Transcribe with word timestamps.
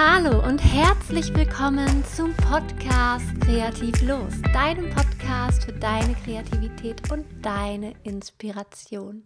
Hallo 0.00 0.46
und 0.46 0.58
herzlich 0.60 1.34
willkommen 1.34 2.04
zum 2.04 2.32
Podcast 2.36 3.26
Kreativ 3.40 4.00
Los, 4.02 4.32
deinem 4.52 4.90
Podcast 4.90 5.64
für 5.64 5.72
deine 5.72 6.14
Kreativität 6.14 7.10
und 7.10 7.26
deine 7.44 7.94
Inspiration. 8.04 9.24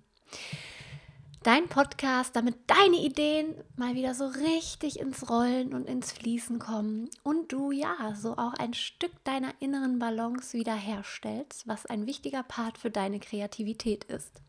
Dein 1.42 1.68
Podcast, 1.68 2.34
damit 2.34 2.56
deine 2.68 2.96
Ideen 2.96 3.54
mal 3.76 3.94
wieder 3.94 4.14
so 4.14 4.24
richtig 4.28 4.98
ins 4.98 5.28
Rollen 5.28 5.74
und 5.74 5.86
ins 5.86 6.10
Fließen 6.12 6.58
kommen 6.58 7.10
und 7.22 7.52
du 7.52 7.70
ja 7.70 8.14
so 8.18 8.38
auch 8.38 8.54
ein 8.54 8.72
Stück 8.72 9.12
deiner 9.24 9.52
inneren 9.60 9.98
Balance 9.98 10.56
wiederherstellst, 10.56 11.68
was 11.68 11.84
ein 11.84 12.06
wichtiger 12.06 12.44
Part 12.44 12.78
für 12.78 12.90
deine 12.90 13.20
Kreativität 13.20 14.04
ist. 14.04 14.40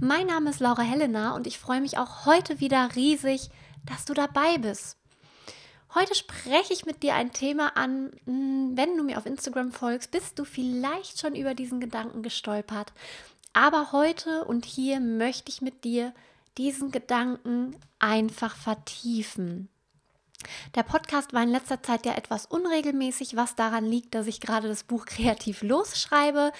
Mein 0.00 0.26
Name 0.26 0.50
ist 0.50 0.58
Laura 0.58 0.82
Helena 0.82 1.36
und 1.36 1.46
ich 1.46 1.60
freue 1.60 1.80
mich 1.80 1.98
auch 1.98 2.26
heute 2.26 2.58
wieder 2.58 2.96
riesig, 2.96 3.48
dass 3.86 4.04
du 4.04 4.12
dabei 4.12 4.58
bist. 4.58 4.98
Heute 5.94 6.14
spreche 6.14 6.72
ich 6.72 6.86
mit 6.86 7.02
dir 7.02 7.14
ein 7.14 7.32
Thema 7.32 7.76
an, 7.76 8.12
hm, 8.24 8.72
wenn 8.76 8.96
du 8.96 9.04
mir 9.04 9.18
auf 9.18 9.26
Instagram 9.26 9.72
folgst, 9.72 10.10
bist 10.10 10.38
du 10.38 10.44
vielleicht 10.44 11.20
schon 11.20 11.34
über 11.34 11.54
diesen 11.54 11.80
Gedanken 11.80 12.22
gestolpert. 12.22 12.94
Aber 13.52 13.92
heute 13.92 14.44
und 14.46 14.64
hier 14.64 15.00
möchte 15.00 15.50
ich 15.50 15.60
mit 15.60 15.84
dir 15.84 16.14
diesen 16.56 16.92
Gedanken 16.92 17.76
einfach 17.98 18.56
vertiefen. 18.56 19.68
Der 20.74 20.82
Podcast 20.82 21.34
war 21.34 21.42
in 21.42 21.50
letzter 21.50 21.82
Zeit 21.82 22.06
ja 22.06 22.14
etwas 22.14 22.46
unregelmäßig, 22.46 23.36
was 23.36 23.54
daran 23.54 23.84
liegt, 23.84 24.14
dass 24.14 24.26
ich 24.26 24.40
gerade 24.40 24.68
das 24.68 24.84
Buch 24.84 25.04
kreativ 25.04 25.62
losschreibe. 25.62 26.52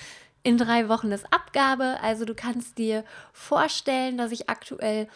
In 0.42 0.58
drei 0.58 0.90
Wochen 0.90 1.10
ist 1.10 1.32
Abgabe. 1.32 1.98
Also 2.02 2.26
du 2.26 2.34
kannst 2.34 2.76
dir 2.76 3.02
vorstellen, 3.32 4.18
dass 4.18 4.30
ich 4.30 4.50
aktuell 4.50 5.08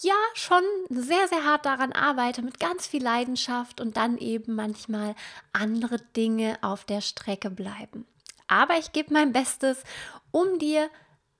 ja 0.00 0.14
schon 0.34 0.62
sehr, 0.88 1.28
sehr 1.28 1.44
hart 1.44 1.66
daran 1.66 1.92
arbeite, 1.92 2.42
mit 2.42 2.58
ganz 2.58 2.86
viel 2.86 3.02
Leidenschaft 3.02 3.80
und 3.80 3.96
dann 3.96 4.18
eben 4.18 4.54
manchmal 4.54 5.14
andere 5.52 5.98
Dinge 6.16 6.58
auf 6.62 6.84
der 6.84 7.00
Strecke 7.00 7.50
bleiben. 7.50 8.06
Aber 8.48 8.76
ich 8.78 8.92
gebe 8.92 9.12
mein 9.12 9.32
Bestes, 9.32 9.82
um 10.30 10.58
dir 10.58 10.90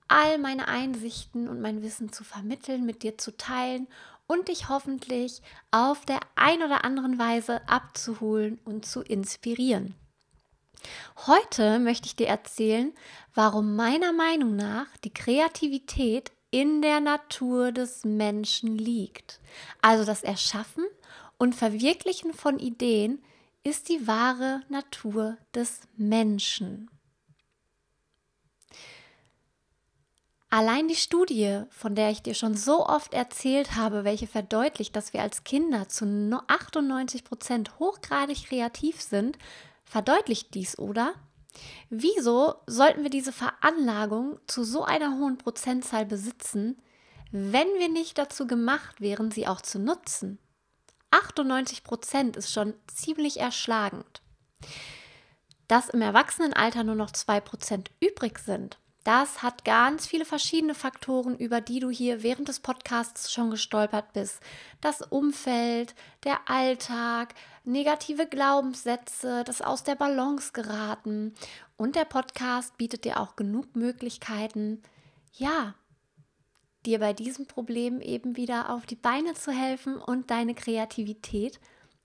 all 0.07 0.37
meine 0.37 0.67
Einsichten 0.67 1.49
und 1.49 1.61
mein 1.61 1.81
Wissen 1.81 2.11
zu 2.11 2.23
vermitteln, 2.23 2.85
mit 2.85 3.03
dir 3.03 3.17
zu 3.17 3.35
teilen 3.35 3.87
und 4.27 4.47
dich 4.47 4.69
hoffentlich 4.69 5.41
auf 5.71 6.05
der 6.05 6.19
ein 6.35 6.63
oder 6.63 6.83
anderen 6.83 7.19
Weise 7.19 7.67
abzuholen 7.67 8.59
und 8.65 8.85
zu 8.85 9.01
inspirieren. 9.01 9.95
Heute 11.27 11.79
möchte 11.79 12.07
ich 12.07 12.15
dir 12.15 12.27
erzählen, 12.27 12.93
warum 13.33 13.75
meiner 13.75 14.13
Meinung 14.13 14.55
nach 14.55 14.85
die 15.03 15.13
Kreativität 15.13 16.31
in 16.51 16.81
der 16.81 16.99
Natur 16.99 17.71
des 17.71 18.05
Menschen 18.05 18.77
liegt. 18.77 19.39
Also 19.81 20.05
das 20.05 20.23
Erschaffen 20.23 20.85
und 21.37 21.55
Verwirklichen 21.55 22.33
von 22.33 22.59
Ideen 22.59 23.23
ist 23.63 23.89
die 23.89 24.07
wahre 24.07 24.61
Natur 24.69 25.37
des 25.53 25.81
Menschen. 25.97 26.89
Allein 30.49 30.87
die 30.87 30.95
Studie, 30.95 31.63
von 31.69 31.95
der 31.95 32.11
ich 32.11 32.21
dir 32.21 32.33
schon 32.33 32.55
so 32.55 32.85
oft 32.85 33.13
erzählt 33.13 33.75
habe, 33.75 34.05
welche 34.05 34.27
verdeutlicht, 34.27 34.95
dass 34.95 35.11
wir 35.11 35.21
als 35.21 35.43
Kinder 35.43 35.89
zu 35.89 36.05
98 36.47 37.25
Prozent 37.25 37.77
hochgradig 37.79 38.45
kreativ 38.45 39.01
sind, 39.01 39.37
verdeutlicht 39.83 40.53
dies, 40.53 40.79
oder? 40.79 41.13
Wieso 41.89 42.55
sollten 42.67 43.03
wir 43.03 43.09
diese 43.09 43.31
Veranlagung 43.31 44.39
zu 44.47 44.63
so 44.63 44.83
einer 44.83 45.17
hohen 45.17 45.37
Prozentzahl 45.37 46.05
besitzen, 46.05 46.81
wenn 47.31 47.67
wir 47.77 47.89
nicht 47.89 48.17
dazu 48.17 48.47
gemacht 48.47 49.01
wären, 49.01 49.31
sie 49.31 49.47
auch 49.47 49.61
zu 49.61 49.79
nutzen? 49.79 50.39
98 51.11 51.83
Prozent 51.83 52.35
ist 52.35 52.51
schon 52.51 52.73
ziemlich 52.87 53.39
erschlagend. 53.39 54.21
Dass 55.67 55.89
im 55.89 56.01
Erwachsenenalter 56.01 56.83
nur 56.83 56.95
noch 56.95 57.11
2 57.11 57.39
Prozent 57.39 57.91
übrig 57.99 58.39
sind, 58.39 58.79
das 59.05 59.43
hat 59.43 59.65
ganz 59.65 60.07
viele 60.07 60.25
verschiedene 60.25 60.73
Faktoren, 60.73 61.37
über 61.37 61.61
die 61.61 61.79
du 61.79 61.91
hier 61.91 62.23
während 62.23 62.47
des 62.47 62.59
Podcasts 62.59 63.31
schon 63.31 63.51
gestolpert 63.51 64.13
bist. 64.13 64.39
Das 64.81 65.03
Umfeld, 65.03 65.93
der 66.23 66.49
Alltag, 66.49 67.35
negative 67.63 68.25
Glaubenssätze, 68.25 69.43
das 69.45 69.61
aus 69.61 69.83
der 69.83 69.93
Balance 69.93 70.53
geraten. 70.53 71.35
Und 71.77 71.95
der 71.95 72.05
Podcast 72.05 72.77
bietet 72.77 73.05
dir 73.05 73.19
auch 73.19 73.35
genug 73.35 73.75
Möglichkeiten, 73.75 74.81
ja, 75.33 75.75
dir 76.87 76.97
bei 76.97 77.13
diesem 77.13 77.45
Problem 77.45 78.01
eben 78.01 78.37
wieder 78.37 78.71
auf 78.71 78.87
die 78.87 78.95
Beine 78.95 79.35
zu 79.35 79.51
helfen 79.51 79.97
und 79.97 80.31
deine 80.31 80.55
Kreativität 80.55 81.59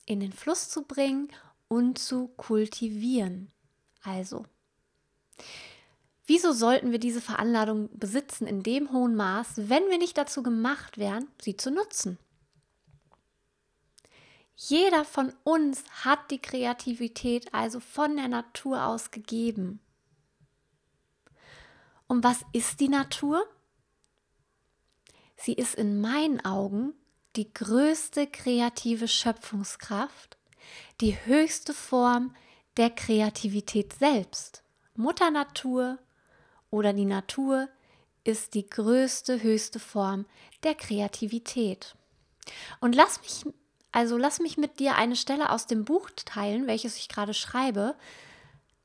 in 0.05 0.21
den 0.21 0.33
Fluss 0.33 0.69
zu 0.69 0.83
bringen 0.83 1.28
und 1.66 1.99
zu 1.99 2.28
kultivieren. 2.37 3.50
Also, 4.03 4.44
Wieso 6.30 6.52
sollten 6.52 6.92
wir 6.92 7.00
diese 7.00 7.20
Veranladung 7.20 7.91
besitzen 7.92 8.46
in 8.46 8.62
dem 8.62 8.92
hohen 8.92 9.16
Maß, 9.16 9.68
wenn 9.68 9.91
wir 9.91 9.98
nicht 9.98 10.16
dazu 10.16 10.44
gemacht 10.44 10.96
wären, 10.96 11.26
sie 11.42 11.56
zu 11.56 11.72
nutzen? 11.72 12.20
Jeder 14.54 15.04
von 15.04 15.32
uns 15.42 15.82
hat 16.04 16.30
die 16.30 16.38
Kreativität 16.38 17.52
also 17.52 17.80
von 17.80 18.14
der 18.14 18.28
Natur 18.28 18.84
aus 18.86 19.10
gegeben. 19.10 19.80
Und 22.06 22.22
was 22.22 22.44
ist 22.52 22.78
die 22.78 22.88
Natur? 22.88 23.42
Sie 25.34 25.54
ist 25.54 25.74
in 25.74 26.00
meinen 26.00 26.44
Augen 26.44 26.94
die 27.34 27.52
größte 27.52 28.28
kreative 28.28 29.08
Schöpfungskraft, 29.08 30.38
die 31.00 31.16
höchste 31.26 31.74
Form 31.74 32.36
der 32.76 32.91
Kreativität 32.91 33.94
selbst. 33.94 34.62
Mutter 34.94 35.32
Natur 35.32 35.98
oder 36.70 36.92
die 36.92 37.04
Natur 37.04 37.69
ist 38.25 38.54
die 38.54 38.69
größte, 38.69 39.42
höchste 39.42 39.78
Form 39.78 40.26
der 40.62 40.75
Kreativität. 40.75 41.94
Und 42.81 42.94
lass 42.94 43.20
mich, 43.20 43.44
also 43.92 44.16
lass 44.16 44.41
mich 44.41 44.56
mit 44.56 44.78
dir 44.78 44.94
eine 44.97 45.16
Stelle 45.16 45.50
aus 45.50 45.66
dem 45.66 45.84
Buch 45.84 46.10
teilen, 46.25 46.66
welches 46.66 46.97
ich 46.97 47.09
gerade 47.09 47.34
schreibe. 47.34 47.94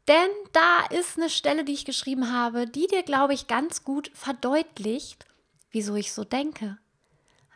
Denn 0.07 0.29
da 0.53 0.85
ist 0.97 1.17
eine 1.17 1.29
Stelle, 1.29 1.63
die 1.63 1.73
ich 1.73 1.85
geschrieben 1.85 2.31
habe, 2.31 2.67
die 2.67 2.87
dir, 2.87 3.03
glaube 3.03 3.33
ich, 3.33 3.47
ganz 3.47 3.83
gut 3.83 4.11
verdeutlicht, 4.13 5.25
wieso 5.71 5.95
ich 5.95 6.13
so 6.13 6.23
denke. 6.23 6.77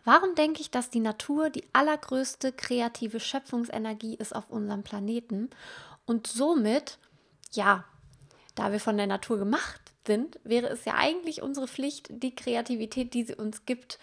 Warum 0.03 0.33
denke 0.33 0.61
ich, 0.61 0.71
dass 0.71 0.89
die 0.89 1.01
Natur 1.01 1.49
die 1.49 1.63
allergrößte 1.73 2.51
kreative 2.51 3.19
Schöpfungsenergie 3.19 4.15
ist 4.15 4.35
auf 4.35 4.49
unserem 4.49 4.81
Planeten 4.81 5.49
und 6.05 6.25
somit, 6.25 6.97
ja, 7.51 7.85
da 8.55 8.71
wir 8.71 8.79
von 8.79 8.97
der 8.97 9.07
Natur 9.07 9.37
gemacht 9.37 9.88
sind, 10.05 10.39
wäre 10.43 10.67
es 10.67 10.85
ja 10.85 10.95
eigentlich 10.95 11.41
unsere 11.41 11.67
Pflicht, 11.67 12.07
die 12.09 12.35
Kreativität, 12.35 13.13
die 13.13 13.23
sie 13.23 13.35
uns 13.35 13.65
gibt, 13.65 13.99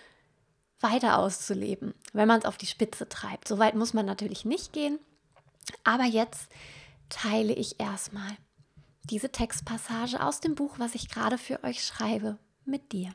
weiter 0.81 1.19
auszuleben, 1.19 1.95
wenn 2.13 2.29
man 2.29 2.39
es 2.39 2.45
auf 2.45 2.59
die 2.59 2.67
Spitze 2.67 3.09
treibt. 3.09 3.49
So 3.49 3.59
weit 3.59 3.75
muss 3.75 3.95
man 3.95 4.07
natürlich 4.07 4.45
nicht 4.45 4.73
gehen. 4.73 4.99
Aber 5.85 6.05
jetzt 6.05 6.49
teile 7.09 7.55
ich 7.55 7.81
erstmal 7.81 8.37
diese 9.05 9.31
Textpassage 9.31 10.23
aus 10.23 10.41
dem 10.41 10.55
Buch, 10.55 10.79
was 10.79 10.95
ich 10.95 11.09
gerade 11.09 11.39
für 11.39 11.63
euch 11.65 11.85
schreibe, 11.85 12.39
mit 12.65 12.93
dir. 12.93 13.15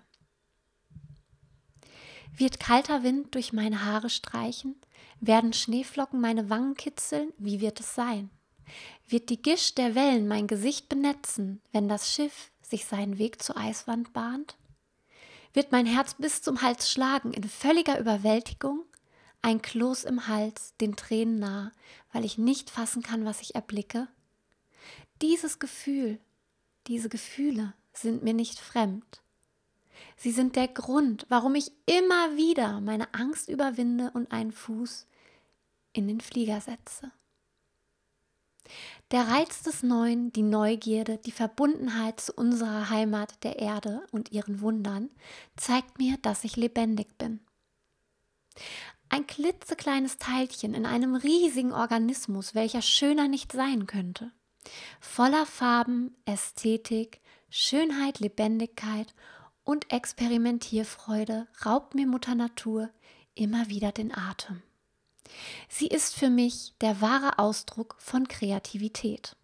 Wird 2.35 2.59
kalter 2.59 3.03
Wind 3.03 3.35
durch 3.35 3.51
meine 3.51 3.85
Haare 3.85 4.09
streichen? 4.09 4.79
Werden 5.19 5.53
Schneeflocken 5.53 6.21
meine 6.21 6.49
Wangen 6.49 6.75
kitzeln? 6.75 7.33
Wie 7.37 7.59
wird 7.59 7.79
es 7.79 7.93
sein? 7.93 8.29
Wird 9.07 9.29
die 9.29 9.41
Gischt 9.41 9.77
der 9.77 9.95
Wellen 9.95 10.27
mein 10.27 10.47
Gesicht 10.47 10.87
benetzen, 10.87 11.61
wenn 11.73 11.89
das 11.89 12.11
Schiff 12.13 12.50
sich 12.71 12.85
seinen 12.85 13.19
Weg 13.19 13.43
zur 13.43 13.57
Eiswand 13.57 14.13
bahnt? 14.13 14.57
Wird 15.53 15.71
mein 15.71 15.85
Herz 15.85 16.15
bis 16.15 16.41
zum 16.41 16.61
Hals 16.61 16.89
schlagen 16.89 17.33
in 17.33 17.43
völliger 17.43 17.99
Überwältigung? 17.99 18.83
Ein 19.43 19.61
Kloß 19.61 20.05
im 20.05 20.27
Hals, 20.27 20.73
den 20.81 20.95
Tränen 20.95 21.39
nah, 21.39 21.71
weil 22.11 22.25
ich 22.25 22.37
nicht 22.37 22.69
fassen 22.69 23.03
kann, 23.03 23.25
was 23.25 23.41
ich 23.41 23.55
erblicke? 23.55 24.07
Dieses 25.21 25.59
Gefühl, 25.59 26.19
diese 26.87 27.09
Gefühle 27.09 27.73
sind 27.93 28.23
mir 28.23 28.33
nicht 28.33 28.59
fremd. 28.59 29.21
Sie 30.15 30.31
sind 30.31 30.55
der 30.55 30.67
Grund, 30.67 31.25
warum 31.29 31.55
ich 31.55 31.71
immer 31.85 32.37
wieder 32.37 32.81
meine 32.81 33.13
Angst 33.13 33.49
überwinde 33.49 34.11
und 34.13 34.31
einen 34.31 34.51
Fuß 34.51 35.07
in 35.93 36.07
den 36.07 36.21
Flieger 36.21 36.61
setze. 36.61 37.11
Der 39.11 39.27
Reiz 39.27 39.61
des 39.63 39.83
Neuen, 39.83 40.31
die 40.31 40.43
Neugierde, 40.43 41.17
die 41.17 41.31
Verbundenheit 41.31 42.21
zu 42.21 42.33
unserer 42.33 42.89
Heimat 42.89 43.43
der 43.43 43.59
Erde 43.59 44.05
und 44.11 44.31
ihren 44.31 44.61
Wundern 44.61 45.09
zeigt 45.57 45.97
mir, 45.97 46.17
dass 46.21 46.43
ich 46.43 46.55
lebendig 46.55 47.17
bin. 47.17 47.41
Ein 49.09 49.27
klitzekleines 49.27 50.17
Teilchen 50.17 50.73
in 50.73 50.85
einem 50.85 51.15
riesigen 51.15 51.73
Organismus, 51.73 52.55
welcher 52.55 52.81
schöner 52.81 53.27
nicht 53.27 53.51
sein 53.51 53.85
könnte. 53.85 54.31
Voller 55.01 55.45
Farben, 55.45 56.15
Ästhetik, 56.25 57.19
Schönheit, 57.49 58.19
Lebendigkeit 58.19 59.13
und 59.65 59.91
Experimentierfreude 59.91 61.47
raubt 61.65 61.95
mir 61.95 62.07
Mutter 62.07 62.35
Natur 62.35 62.89
immer 63.35 63.67
wieder 63.67 63.91
den 63.91 64.15
Atem. 64.15 64.61
Sie 65.69 65.87
ist 65.87 66.15
für 66.15 66.29
mich 66.29 66.73
der 66.81 67.01
wahre 67.01 67.39
Ausdruck 67.39 67.95
von 67.99 68.27
Kreativität. 68.27 69.35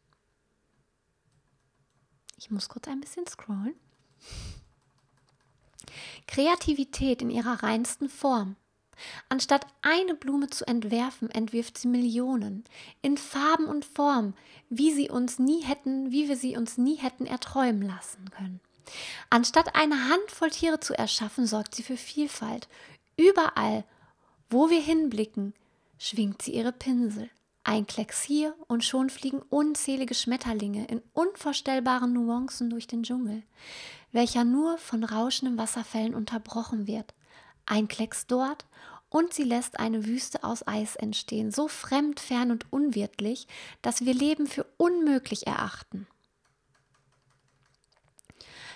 Ich 2.38 2.51
muss 2.51 2.69
kurz 2.69 2.88
ein 2.88 3.01
bisschen 3.01 3.25
scrollen. 3.25 3.74
Kreativität 6.27 7.21
in 7.21 7.29
ihrer 7.29 7.63
reinsten 7.63 8.09
Form. 8.09 8.56
Anstatt 9.29 9.65
eine 9.81 10.15
Blume 10.15 10.47
zu 10.47 10.68
entwerfen, 10.68 11.29
entwirft 11.29 11.77
sie 11.77 11.88
Millionen 11.88 12.63
in 13.01 13.18
Farben 13.18 13.65
und 13.65 13.85
Form, 13.85 14.33
wie 14.69 14.91
sie 14.91 15.09
uns 15.09 15.39
nie 15.39 15.63
hätten, 15.63 16.12
wie 16.12 16.27
wir 16.27 16.35
sie 16.35 16.57
uns 16.57 16.77
nie 16.77 16.95
hätten 16.95 17.25
erträumen 17.25 17.83
lassen 17.83 18.30
können. 18.31 18.59
Anstatt 19.30 19.75
eine 19.75 20.09
Handvoll 20.09 20.50
Tiere 20.50 20.80
zu 20.80 20.97
erschaffen, 20.97 21.45
sorgt 21.45 21.75
sie 21.75 21.83
für 21.83 21.97
Vielfalt. 21.97 22.68
Überall, 23.18 23.83
wo 24.50 24.69
wir 24.69 24.81
hinblicken, 24.81 25.53
schwingt 25.97 26.41
sie 26.41 26.53
ihre 26.53 26.71
Pinsel. 26.71 27.29
Ein 27.63 27.85
Klecks 27.85 28.23
hier 28.23 28.55
und 28.67 28.85
schon 28.85 29.09
fliegen 29.09 29.41
unzählige 29.49 30.13
Schmetterlinge 30.13 30.85
in 30.85 31.01
unvorstellbaren 31.13 32.13
Nuancen 32.13 32.69
durch 32.69 32.88
den 32.88 33.03
Dschungel, 33.03 33.44
welcher 34.13 34.45
nur 34.45 34.77
von 34.77 35.03
rauschenden 35.03 35.57
Wasserfällen 35.57 36.15
unterbrochen 36.15 36.88
wird. 36.88 37.13
Ein 37.65 37.89
Klecks 37.89 38.25
dort 38.25 38.65
und 39.09 39.33
sie 39.33 39.44
lässt 39.44 39.79
eine 39.79 40.05
Wüste 40.05 40.44
aus 40.44 40.65
Eis 40.67 40.95
entstehen, 40.95 41.51
so 41.51 41.67
fremd, 41.67 42.19
fern 42.19 42.51
und 42.51 42.71
unwirtlich, 42.71 43.47
dass 43.81 44.05
wir 44.05 44.13
Leben 44.13 44.47
für 44.47 44.65
unmöglich 44.77 45.47
erachten. 45.47 46.07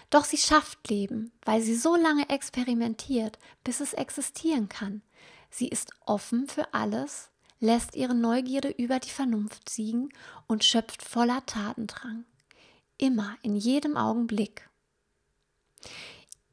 Doch 0.09 0.25
sie 0.25 0.38
schafft 0.38 0.89
Leben, 0.89 1.31
weil 1.45 1.62
sie 1.62 1.75
so 1.75 1.95
lange 1.95 2.29
experimentiert, 2.29 3.39
bis 3.63 3.79
es 3.79 3.94
existieren 3.94 4.68
kann. 4.68 5.01
Sie 5.51 5.68
ist 5.68 5.92
offen 6.06 6.48
für 6.48 6.74
alles, 6.74 7.30
lässt 7.59 7.95
ihre 7.95 8.15
Neugierde 8.15 8.69
über 8.69 9.00
die 9.00 9.09
Vernunft 9.09 9.69
siegen 9.69 10.09
und 10.48 10.63
schöpft 10.63 11.03
voller 11.03 11.45
Tatendrang. 11.45 12.25
Immer, 12.98 13.36
in 13.44 13.56
jedem 13.56 13.98
Augenblick. 13.98 14.69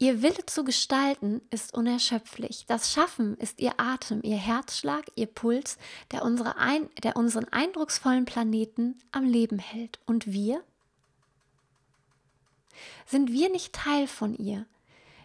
Ihr 0.01 0.21
Wille 0.21 0.45
zu 0.45 0.63
gestalten 0.63 1.41
ist 1.49 1.73
unerschöpflich. 1.73 2.65
Das 2.67 2.93
Schaffen 2.93 3.35
ist 3.37 3.59
ihr 3.59 3.79
Atem, 3.79 4.21
ihr 4.23 4.37
Herzschlag, 4.37 5.05
ihr 5.15 5.27
Puls, 5.27 5.77
der, 6.11 6.23
unsere 6.23 6.57
ein, 6.57 6.89
der 7.03 7.17
unseren 7.17 7.45
eindrucksvollen 7.45 8.25
Planeten 8.25 8.97
am 9.11 9.25
Leben 9.25 9.59
hält. 9.59 9.99
Und 10.05 10.31
wir? 10.31 10.63
Sind 13.05 13.31
wir 13.31 13.49
nicht 13.49 13.73
Teil 13.73 14.07
von 14.07 14.35
ihr? 14.35 14.65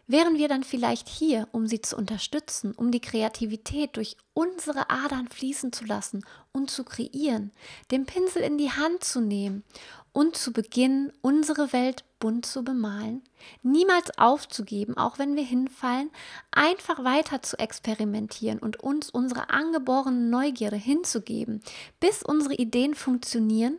Wären 0.06 0.37
wir 0.37 0.49
dann 0.49 0.65
vielleicht 0.65 1.09
hier, 1.09 1.49
um 1.53 1.67
sie 1.67 1.81
zu 1.81 1.97
unterstützen, 1.97 2.73
um 2.73 2.91
die 2.91 3.01
Kreativität 3.01 3.97
durch 3.97 4.17
unsere 4.35 4.91
Adern 4.91 5.29
fließen 5.29 5.73
zu 5.73 5.87
lassen 5.87 6.25
und 6.53 6.71
zu 6.71 6.85
kreieren, 6.85 7.53
den 7.91 8.05
Pinsel 8.05 8.43
in 8.43 8.59
die 8.59 8.71
Hand 8.71 9.03
zu 9.03 9.23
nehmen 9.23 9.65
und 10.12 10.37
zu 10.37 10.53
beginnen, 10.53 11.11
unsere 11.23 11.73
Welt 11.73 12.05
bunt 12.21 12.45
zu 12.45 12.62
bemalen, 12.62 13.23
niemals 13.62 14.17
aufzugeben, 14.19 14.97
auch 14.97 15.19
wenn 15.19 15.37
wir 15.37 15.43
hinfallen, 15.43 16.11
einfach 16.51 17.03
weiter 17.03 17.43
zu 17.43 17.59
experimentieren 17.59 18.59
und 18.59 18.81
uns 18.81 19.09
unsere 19.09 19.49
angeborene 19.49 20.29
Neugierde 20.29 20.77
hinzugeben, 20.77 21.62
bis 21.99 22.23
unsere 22.23 22.55
Ideen 22.55 22.95
funktionieren? 22.95 23.79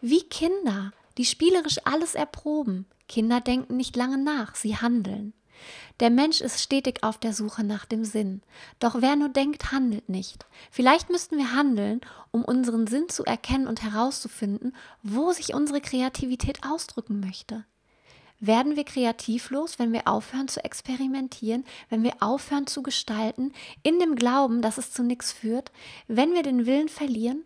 Wie 0.00 0.22
Kinder, 0.22 0.92
die 1.16 1.24
spielerisch 1.24 1.78
alles 1.84 2.14
erproben. 2.14 2.86
Kinder 3.08 3.40
denken 3.40 3.76
nicht 3.76 3.94
lange 3.96 4.18
nach, 4.18 4.56
sie 4.56 4.76
handeln. 4.76 5.32
Der 6.00 6.10
Mensch 6.10 6.40
ist 6.40 6.60
stetig 6.60 7.04
auf 7.04 7.18
der 7.18 7.32
Suche 7.32 7.62
nach 7.62 7.84
dem 7.84 8.04
Sinn. 8.04 8.42
Doch 8.80 8.96
wer 9.00 9.14
nur 9.14 9.28
denkt, 9.28 9.70
handelt 9.70 10.08
nicht. 10.08 10.44
Vielleicht 10.70 11.08
müssten 11.08 11.38
wir 11.38 11.52
handeln, 11.52 12.00
um 12.32 12.44
unseren 12.44 12.88
Sinn 12.88 13.08
zu 13.08 13.24
erkennen 13.24 13.68
und 13.68 13.82
herauszufinden, 13.82 14.74
wo 15.02 15.32
sich 15.32 15.54
unsere 15.54 15.80
Kreativität 15.80 16.64
ausdrücken 16.64 17.20
möchte. 17.20 17.64
Werden 18.40 18.74
wir 18.74 18.84
kreativlos, 18.84 19.78
wenn 19.78 19.92
wir 19.92 20.08
aufhören 20.08 20.48
zu 20.48 20.62
experimentieren, 20.64 21.64
wenn 21.88 22.02
wir 22.02 22.14
aufhören 22.20 22.66
zu 22.66 22.82
gestalten, 22.82 23.52
in 23.84 24.00
dem 24.00 24.16
Glauben, 24.16 24.60
dass 24.60 24.78
es 24.78 24.92
zu 24.92 25.04
nichts 25.04 25.30
führt, 25.32 25.70
wenn 26.08 26.34
wir 26.34 26.42
den 26.42 26.66
Willen 26.66 26.88
verlieren? 26.88 27.44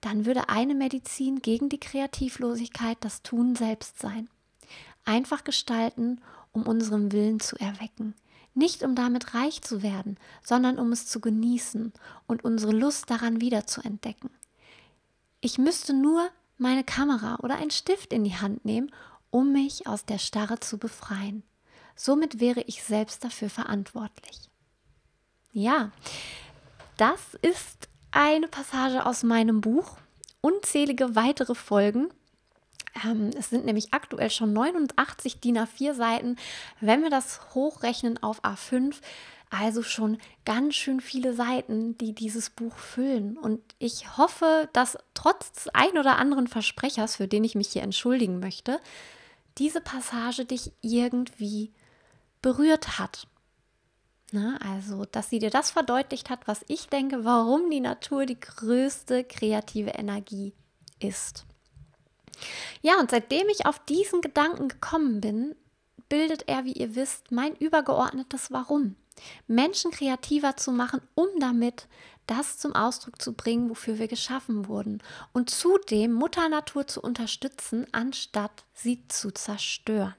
Dann 0.00 0.24
würde 0.24 0.48
eine 0.48 0.74
Medizin 0.74 1.40
gegen 1.40 1.68
die 1.68 1.78
Kreativlosigkeit 1.78 2.96
das 3.00 3.22
Tun 3.22 3.54
selbst 3.54 4.00
sein. 4.00 4.28
Einfach 5.04 5.44
gestalten 5.44 6.20
um 6.54 6.62
unseren 6.62 7.12
Willen 7.12 7.40
zu 7.40 7.56
erwecken. 7.56 8.14
Nicht 8.54 8.82
um 8.82 8.94
damit 8.94 9.34
reich 9.34 9.60
zu 9.60 9.82
werden, 9.82 10.16
sondern 10.42 10.78
um 10.78 10.92
es 10.92 11.06
zu 11.06 11.20
genießen 11.20 11.92
und 12.26 12.44
unsere 12.44 12.72
Lust 12.72 13.10
daran 13.10 13.40
wiederzuentdecken. 13.40 14.30
Ich 15.40 15.58
müsste 15.58 15.92
nur 15.92 16.30
meine 16.56 16.84
Kamera 16.84 17.36
oder 17.42 17.56
einen 17.56 17.72
Stift 17.72 18.12
in 18.12 18.24
die 18.24 18.36
Hand 18.36 18.64
nehmen, 18.64 18.90
um 19.30 19.52
mich 19.52 19.86
aus 19.86 20.06
der 20.06 20.18
Starre 20.18 20.60
zu 20.60 20.78
befreien. 20.78 21.42
Somit 21.96 22.40
wäre 22.40 22.62
ich 22.62 22.84
selbst 22.84 23.24
dafür 23.24 23.50
verantwortlich. 23.50 24.48
Ja, 25.52 25.90
das 26.96 27.34
ist 27.42 27.88
eine 28.12 28.46
Passage 28.46 29.04
aus 29.04 29.24
meinem 29.24 29.60
Buch. 29.60 29.96
Unzählige 30.40 31.16
weitere 31.16 31.56
Folgen 31.56 32.08
ähm, 33.02 33.30
es 33.36 33.50
sind 33.50 33.64
nämlich 33.64 33.92
aktuell 33.92 34.30
schon 34.30 34.52
89 34.52 35.40
DIN 35.40 35.58
A4 35.58 35.94
Seiten. 35.94 36.36
Wenn 36.80 37.02
wir 37.02 37.10
das 37.10 37.54
hochrechnen 37.54 38.22
auf 38.22 38.44
A5, 38.44 38.96
also 39.50 39.82
schon 39.82 40.18
ganz 40.44 40.74
schön 40.74 41.00
viele 41.00 41.32
Seiten, 41.32 41.96
die 41.98 42.12
dieses 42.12 42.50
Buch 42.50 42.76
füllen. 42.76 43.36
Und 43.36 43.60
ich 43.78 44.16
hoffe, 44.16 44.68
dass 44.72 44.98
trotz 45.14 45.52
des 45.52 45.68
ein 45.68 45.96
oder 45.98 46.18
anderen 46.18 46.48
Versprechers, 46.48 47.16
für 47.16 47.28
den 47.28 47.44
ich 47.44 47.54
mich 47.54 47.68
hier 47.68 47.82
entschuldigen 47.82 48.40
möchte, 48.40 48.80
diese 49.58 49.80
Passage 49.80 50.44
dich 50.44 50.72
irgendwie 50.80 51.72
berührt 52.42 52.98
hat. 52.98 53.28
Na, 54.32 54.58
also, 54.68 55.04
dass 55.04 55.30
sie 55.30 55.38
dir 55.38 55.50
das 55.50 55.70
verdeutlicht 55.70 56.28
hat, 56.30 56.48
was 56.48 56.64
ich 56.66 56.88
denke, 56.88 57.24
warum 57.24 57.70
die 57.70 57.80
Natur 57.80 58.26
die 58.26 58.40
größte 58.40 59.22
kreative 59.22 59.90
Energie 59.90 60.52
ist. 60.98 61.46
Ja, 62.82 62.98
und 62.98 63.10
seitdem 63.10 63.48
ich 63.48 63.66
auf 63.66 63.78
diesen 63.80 64.20
Gedanken 64.20 64.68
gekommen 64.68 65.20
bin, 65.20 65.54
bildet 66.08 66.48
er, 66.48 66.64
wie 66.64 66.72
ihr 66.72 66.94
wisst, 66.94 67.32
mein 67.32 67.56
übergeordnetes 67.56 68.52
Warum. 68.52 68.96
Menschen 69.46 69.90
kreativer 69.90 70.56
zu 70.56 70.72
machen, 70.72 71.00
um 71.14 71.28
damit 71.38 71.86
das 72.26 72.58
zum 72.58 72.74
Ausdruck 72.74 73.20
zu 73.20 73.34
bringen, 73.34 73.70
wofür 73.70 73.98
wir 73.98 74.08
geschaffen 74.08 74.66
wurden. 74.66 75.02
Und 75.32 75.50
zudem 75.50 76.12
Mutter 76.12 76.48
Natur 76.48 76.86
zu 76.86 77.00
unterstützen, 77.00 77.86
anstatt 77.92 78.64
sie 78.72 79.06
zu 79.08 79.30
zerstören. 79.30 80.14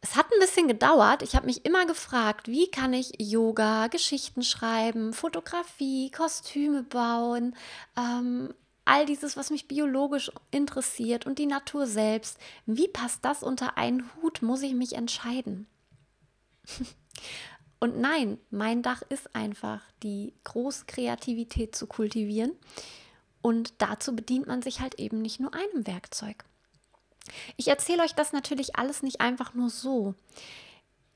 Es 0.00 0.16
hat 0.16 0.26
ein 0.32 0.40
bisschen 0.40 0.66
gedauert. 0.66 1.22
Ich 1.22 1.36
habe 1.36 1.46
mich 1.46 1.64
immer 1.64 1.86
gefragt, 1.86 2.48
wie 2.48 2.68
kann 2.68 2.92
ich 2.92 3.12
Yoga, 3.18 3.86
Geschichten 3.86 4.42
schreiben, 4.42 5.12
Fotografie, 5.12 6.10
Kostüme 6.10 6.82
bauen, 6.82 7.54
ähm, 7.96 8.52
all 8.84 9.06
dieses, 9.06 9.36
was 9.36 9.50
mich 9.50 9.68
biologisch 9.68 10.30
interessiert 10.50 11.26
und 11.26 11.38
die 11.38 11.46
Natur 11.46 11.86
selbst, 11.86 12.38
wie 12.66 12.88
passt 12.88 13.24
das 13.24 13.42
unter 13.42 13.76
einen 13.76 14.10
Hut, 14.16 14.42
muss 14.42 14.62
ich 14.62 14.74
mich 14.74 14.94
entscheiden. 14.94 15.66
und 17.80 17.98
nein, 17.98 18.38
mein 18.50 18.82
Dach 18.82 19.02
ist 19.08 19.34
einfach, 19.34 19.82
die 20.02 20.34
große 20.44 20.86
Kreativität 20.86 21.76
zu 21.76 21.86
kultivieren. 21.86 22.52
Und 23.40 23.74
dazu 23.78 24.14
bedient 24.14 24.46
man 24.46 24.62
sich 24.62 24.80
halt 24.80 24.94
eben 25.00 25.20
nicht 25.20 25.40
nur 25.40 25.52
einem 25.52 25.86
Werkzeug. 25.86 26.44
Ich 27.56 27.68
erzähle 27.68 28.02
euch 28.02 28.14
das 28.14 28.32
natürlich 28.32 28.76
alles 28.76 29.02
nicht 29.02 29.20
einfach 29.20 29.54
nur 29.54 29.68
so. 29.70 30.14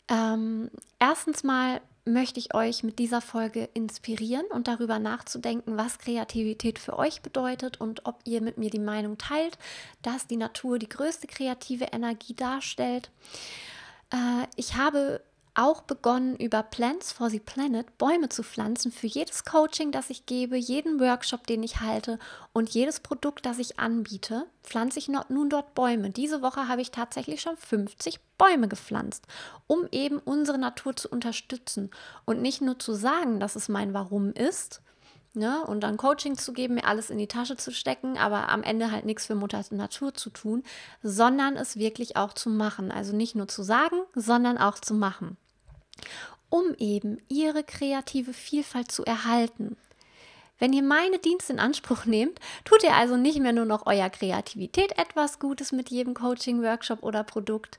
Ähm, 0.08 0.70
erstens 0.98 1.44
mal 1.44 1.80
möchte 2.06 2.38
ich 2.40 2.54
euch 2.54 2.84
mit 2.84 2.98
dieser 2.98 3.20
Folge 3.20 3.68
inspirieren 3.74 4.46
und 4.46 4.68
darüber 4.68 4.98
nachzudenken, 4.98 5.76
was 5.76 5.98
Kreativität 5.98 6.78
für 6.78 6.98
euch 6.98 7.20
bedeutet 7.20 7.80
und 7.80 8.06
ob 8.06 8.20
ihr 8.24 8.40
mit 8.40 8.58
mir 8.58 8.70
die 8.70 8.78
Meinung 8.78 9.18
teilt, 9.18 9.58
dass 10.02 10.26
die 10.26 10.36
Natur 10.36 10.78
die 10.78 10.88
größte 10.88 11.26
kreative 11.26 11.86
Energie 11.86 12.34
darstellt. 12.34 13.10
Äh, 14.12 14.46
ich 14.54 14.76
habe 14.76 15.20
auch 15.56 15.82
begonnen, 15.82 16.36
über 16.36 16.62
Plants 16.62 17.12
for 17.12 17.30
the 17.30 17.40
Planet 17.40 17.98
Bäume 17.98 18.28
zu 18.28 18.42
pflanzen 18.42 18.92
für 18.92 19.06
jedes 19.06 19.44
Coaching, 19.44 19.90
das 19.90 20.10
ich 20.10 20.26
gebe, 20.26 20.56
jeden 20.56 21.00
Workshop, 21.00 21.46
den 21.46 21.62
ich 21.62 21.80
halte 21.80 22.18
und 22.52 22.70
jedes 22.70 23.00
Produkt, 23.00 23.46
das 23.46 23.58
ich 23.58 23.78
anbiete, 23.78 24.46
pflanze 24.62 24.98
ich 24.98 25.08
nun 25.08 25.48
dort 25.48 25.74
Bäume. 25.74 26.10
Diese 26.10 26.42
Woche 26.42 26.68
habe 26.68 26.82
ich 26.82 26.90
tatsächlich 26.90 27.40
schon 27.40 27.56
50 27.56 28.20
Bäume 28.38 28.68
gepflanzt, 28.68 29.26
um 29.66 29.88
eben 29.92 30.18
unsere 30.18 30.58
Natur 30.58 30.94
zu 30.94 31.08
unterstützen 31.08 31.90
und 32.24 32.42
nicht 32.42 32.60
nur 32.60 32.78
zu 32.78 32.92
sagen, 32.92 33.40
dass 33.40 33.56
es 33.56 33.68
mein 33.68 33.94
Warum 33.94 34.32
ist, 34.32 34.82
Ne, 35.38 35.62
und 35.66 35.82
dann 35.82 35.98
Coaching 35.98 36.38
zu 36.38 36.54
geben, 36.54 36.76
mir 36.76 36.86
alles 36.86 37.10
in 37.10 37.18
die 37.18 37.26
Tasche 37.26 37.58
zu 37.58 37.70
stecken, 37.70 38.16
aber 38.16 38.48
am 38.48 38.62
Ende 38.62 38.90
halt 38.90 39.04
nichts 39.04 39.26
für 39.26 39.34
Mutter 39.34 39.62
Natur 39.68 40.14
zu 40.14 40.30
tun, 40.30 40.62
sondern 41.02 41.56
es 41.56 41.76
wirklich 41.76 42.16
auch 42.16 42.32
zu 42.32 42.48
machen. 42.48 42.90
Also 42.90 43.14
nicht 43.14 43.34
nur 43.34 43.46
zu 43.46 43.62
sagen, 43.62 43.98
sondern 44.14 44.56
auch 44.56 44.78
zu 44.78 44.94
machen. 44.94 45.36
Um 46.48 46.74
eben 46.78 47.18
ihre 47.28 47.64
kreative 47.64 48.32
Vielfalt 48.32 48.90
zu 48.90 49.04
erhalten. 49.04 49.76
Wenn 50.58 50.72
ihr 50.72 50.82
meine 50.82 51.18
Dienste 51.18 51.52
in 51.52 51.58
Anspruch 51.58 52.06
nehmt, 52.06 52.40
tut 52.64 52.82
ihr 52.82 52.94
also 52.94 53.16
nicht 53.16 53.40
mehr 53.40 53.52
nur 53.52 53.66
noch 53.66 53.86
eurer 53.86 54.08
Kreativität 54.08 54.98
etwas 54.98 55.38
Gutes 55.38 55.72
mit 55.72 55.90
jedem 55.90 56.14
Coaching, 56.14 56.62
Workshop 56.62 57.02
oder 57.02 57.24
Produkt. 57.24 57.78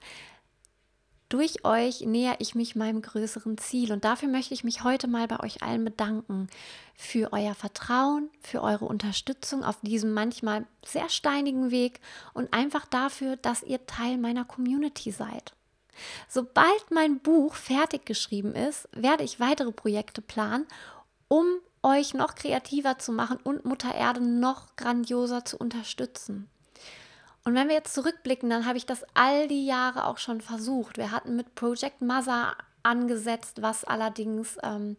Durch 1.29 1.65
euch 1.65 2.01
näher 2.01 2.35
ich 2.39 2.55
mich 2.55 2.77
meinem 2.77 3.01
größeren 3.01 3.57
Ziel 3.57 3.91
und 3.91 4.05
dafür 4.05 4.29
möchte 4.29 4.53
ich 4.53 4.63
mich 4.63 4.85
heute 4.85 5.07
mal 5.07 5.27
bei 5.27 5.41
euch 5.41 5.61
allen 5.61 5.83
bedanken 5.83 6.47
für 6.95 7.33
euer 7.33 7.53
Vertrauen, 7.53 8.29
für 8.39 8.61
eure 8.61 8.85
Unterstützung 8.85 9.63
auf 9.65 9.77
diesem 9.81 10.13
manchmal 10.13 10.65
sehr 10.85 11.09
steinigen 11.09 11.69
Weg 11.69 11.99
und 12.33 12.53
einfach 12.53 12.85
dafür, 12.85 13.35
dass 13.35 13.63
ihr 13.63 13.85
Teil 13.87 14.17
meiner 14.17 14.45
Community 14.45 15.11
seid. 15.11 15.56
Sobald 16.27 16.91
mein 16.91 17.19
Buch 17.19 17.55
fertig 17.55 18.05
geschrieben 18.05 18.55
ist, 18.55 18.87
werde 18.93 19.23
ich 19.23 19.39
weitere 19.39 19.71
Projekte 19.71 20.21
planen, 20.21 20.65
um 21.27 21.45
euch 21.83 22.13
noch 22.13 22.35
kreativer 22.35 22.97
zu 22.99 23.11
machen 23.11 23.37
und 23.43 23.65
Mutter 23.65 23.93
Erde 23.93 24.21
noch 24.21 24.75
grandioser 24.75 25.45
zu 25.45 25.57
unterstützen. 25.57 26.49
Und 27.43 27.55
wenn 27.55 27.69
wir 27.69 27.75
jetzt 27.75 27.93
zurückblicken, 27.93 28.49
dann 28.49 28.65
habe 28.65 28.77
ich 28.77 28.85
das 28.85 29.05
all 29.13 29.47
die 29.47 29.65
Jahre 29.65 30.05
auch 30.05 30.17
schon 30.17 30.41
versucht. 30.41 30.97
Wir 30.97 31.11
hatten 31.11 31.35
mit 31.37 31.55
Project 31.55 32.01
Mother 32.01 32.57
angesetzt, 32.83 33.61
was 33.61 33.85
allerdings 33.85 34.57
ähm, 34.63 34.97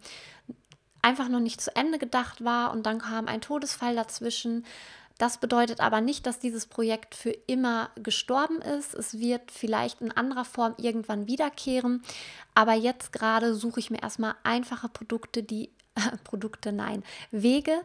einfach 1.03 1.29
noch 1.29 1.41
nicht 1.41 1.61
zu 1.61 1.75
Ende 1.77 1.99
gedacht 1.99 2.43
war 2.43 2.73
und 2.73 2.87
dann 2.87 3.01
kam 3.01 3.29
ein 3.29 3.41
Todesfall 3.41 3.95
dazwischen. 3.95 4.65
Das 5.19 5.39
bedeutet 5.39 5.81
aber 5.81 6.01
nicht, 6.01 6.27
dass 6.27 6.39
dieses 6.39 6.67
Projekt 6.67 7.17
für 7.17 7.31
immer 7.31 7.91
gestorben 7.97 8.63
ist. 8.63 8.95
Es 8.95 9.19
wird 9.19 9.51
vielleicht 9.51 10.01
in 10.01 10.13
anderer 10.13 10.45
Form 10.45 10.75
irgendwann 10.79 11.27
wiederkehren. 11.27 12.03
Aber 12.55 12.75
jetzt 12.75 13.13
gerade 13.13 13.55
suche 13.55 13.81
ich 13.81 13.91
mir 13.91 14.01
erstmal 14.01 14.37
einfache 14.45 14.89
Produkte, 14.89 15.43
die 15.43 15.73
Produkte, 16.25 16.73
nein, 16.73 17.03
Wege, 17.33 17.81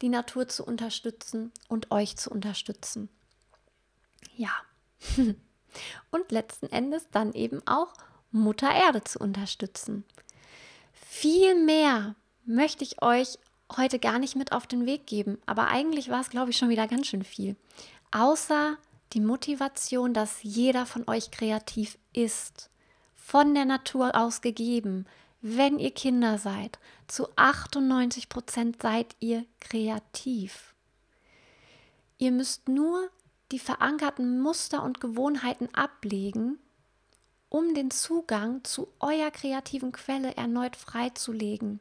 die 0.00 0.08
Natur 0.08 0.46
zu 0.46 0.64
unterstützen 0.64 1.52
und 1.68 1.90
euch 1.90 2.16
zu 2.16 2.30
unterstützen. 2.30 3.08
Ja. 4.36 4.52
und 6.10 6.30
letzten 6.30 6.66
Endes 6.66 7.08
dann 7.10 7.32
eben 7.32 7.66
auch 7.66 7.94
Mutter 8.30 8.70
Erde 8.70 9.02
zu 9.02 9.18
unterstützen. 9.18 10.04
Viel 10.92 11.54
mehr 11.64 12.14
möchte 12.44 12.84
ich 12.84 13.02
euch 13.02 13.38
heute 13.74 13.98
gar 13.98 14.18
nicht 14.18 14.36
mit 14.36 14.52
auf 14.52 14.66
den 14.66 14.86
Weg 14.86 15.06
geben, 15.06 15.38
aber 15.46 15.68
eigentlich 15.68 16.08
war 16.08 16.20
es, 16.20 16.30
glaube 16.30 16.50
ich, 16.50 16.56
schon 16.56 16.68
wieder 16.68 16.86
ganz 16.86 17.06
schön 17.06 17.24
viel. 17.24 17.56
Außer 18.12 18.76
die 19.12 19.20
Motivation, 19.20 20.14
dass 20.14 20.42
jeder 20.42 20.86
von 20.86 21.08
euch 21.08 21.30
kreativ 21.30 21.98
ist, 22.12 22.70
von 23.14 23.54
der 23.54 23.64
Natur 23.64 24.14
aus 24.14 24.40
gegeben, 24.40 25.06
wenn 25.40 25.78
ihr 25.78 25.90
Kinder 25.92 26.38
seid, 26.38 26.78
zu 27.08 27.28
98 27.36 28.28
Prozent 28.28 28.82
seid 28.82 29.14
ihr 29.20 29.44
kreativ. 29.60 30.74
Ihr 32.18 32.32
müsst 32.32 32.68
nur 32.68 33.10
die 33.52 33.58
verankerten 33.58 34.40
Muster 34.40 34.82
und 34.82 35.00
Gewohnheiten 35.00 35.68
ablegen, 35.74 36.58
um 37.48 37.74
den 37.74 37.90
Zugang 37.90 38.64
zu 38.64 38.88
eurer 38.98 39.30
kreativen 39.30 39.92
Quelle 39.92 40.36
erneut 40.36 40.74
freizulegen. 40.74 41.80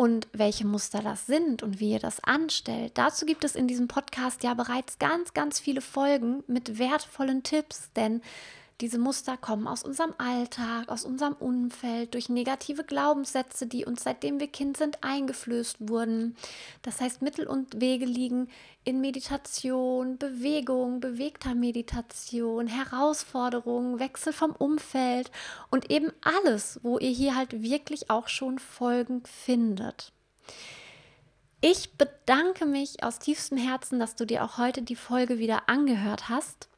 Und 0.00 0.28
welche 0.32 0.64
Muster 0.64 1.02
das 1.02 1.26
sind 1.26 1.64
und 1.64 1.80
wie 1.80 1.90
ihr 1.90 1.98
das 1.98 2.22
anstellt, 2.22 2.92
dazu 2.94 3.26
gibt 3.26 3.42
es 3.42 3.56
in 3.56 3.66
diesem 3.66 3.88
Podcast 3.88 4.44
ja 4.44 4.54
bereits 4.54 5.00
ganz, 5.00 5.34
ganz 5.34 5.58
viele 5.58 5.80
Folgen 5.80 6.44
mit 6.46 6.78
wertvollen 6.78 7.42
Tipps, 7.42 7.90
denn 7.96 8.22
diese 8.80 8.98
Muster 8.98 9.36
kommen 9.36 9.66
aus 9.66 9.82
unserem 9.82 10.14
Alltag, 10.18 10.88
aus 10.88 11.04
unserem 11.04 11.32
Umfeld, 11.34 12.14
durch 12.14 12.28
negative 12.28 12.84
Glaubenssätze, 12.84 13.66
die 13.66 13.84
uns 13.84 14.04
seitdem 14.04 14.38
wir 14.38 14.46
Kind 14.46 14.76
sind 14.76 15.02
eingeflößt 15.02 15.88
wurden. 15.88 16.36
Das 16.82 17.00
heißt, 17.00 17.20
Mittel 17.20 17.48
und 17.48 17.80
Wege 17.80 18.04
liegen 18.04 18.48
in 18.84 19.00
Meditation, 19.00 20.16
Bewegung, 20.16 21.00
bewegter 21.00 21.56
Meditation, 21.56 22.68
Herausforderungen, 22.68 23.98
Wechsel 23.98 24.32
vom 24.32 24.52
Umfeld 24.52 25.32
und 25.70 25.90
eben 25.90 26.12
alles, 26.22 26.78
wo 26.84 26.98
ihr 26.98 27.10
hier 27.10 27.34
halt 27.34 27.60
wirklich 27.62 28.10
auch 28.10 28.28
schon 28.28 28.60
Folgen 28.60 29.22
findet. 29.24 30.12
Ich 31.60 31.94
bedanke 31.94 32.64
mich 32.64 33.02
aus 33.02 33.18
tiefstem 33.18 33.58
Herzen, 33.58 33.98
dass 33.98 34.14
du 34.14 34.24
dir 34.24 34.44
auch 34.44 34.56
heute 34.58 34.82
die 34.82 34.94
Folge 34.94 35.40
wieder 35.40 35.68
angehört 35.68 36.28
hast 36.28 36.68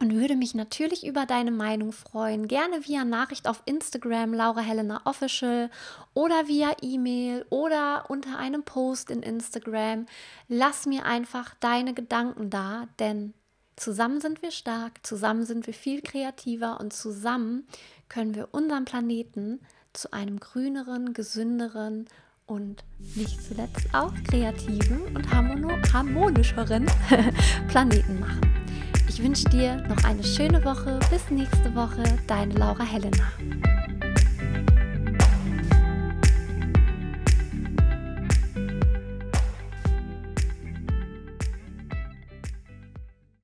und 0.00 0.14
würde 0.14 0.34
mich 0.34 0.54
natürlich 0.54 1.06
über 1.06 1.26
deine 1.26 1.50
Meinung 1.50 1.92
freuen. 1.92 2.48
Gerne 2.48 2.86
via 2.86 3.04
Nachricht 3.04 3.46
auf 3.46 3.62
Instagram 3.66 4.32
Laura 4.32 4.60
Helena 4.60 5.02
Official 5.04 5.70
oder 6.14 6.48
via 6.48 6.74
E-Mail 6.80 7.44
oder 7.50 8.06
unter 8.08 8.38
einem 8.38 8.62
Post 8.64 9.10
in 9.10 9.22
Instagram. 9.22 10.06
Lass 10.48 10.86
mir 10.86 11.04
einfach 11.04 11.54
deine 11.60 11.92
Gedanken 11.92 12.48
da, 12.48 12.88
denn 12.98 13.34
zusammen 13.76 14.22
sind 14.22 14.40
wir 14.40 14.50
stark, 14.50 15.06
zusammen 15.06 15.44
sind 15.44 15.66
wir 15.66 15.74
viel 15.74 16.00
kreativer 16.00 16.80
und 16.80 16.94
zusammen 16.94 17.66
können 18.08 18.34
wir 18.34 18.48
unseren 18.52 18.86
Planeten 18.86 19.60
zu 19.92 20.12
einem 20.14 20.40
grüneren, 20.40 21.12
gesünderen 21.12 22.06
und 22.46 22.84
nicht 23.16 23.42
zuletzt 23.42 23.86
auch 23.92 24.14
kreativen 24.24 25.14
und 25.14 25.30
harmonischeren 25.92 26.86
Planeten 27.68 28.20
machen. 28.20 28.59
Ich 29.12 29.20
wünsche 29.20 29.46
dir 29.46 29.74
noch 29.88 30.04
eine 30.04 30.22
schöne 30.22 30.64
Woche. 30.64 31.00
Bis 31.10 31.30
nächste 31.30 31.74
Woche, 31.74 32.04
deine 32.28 32.54
Laura 32.54 32.84
Helena. 32.84 33.32